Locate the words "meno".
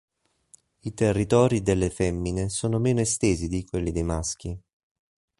2.79-3.01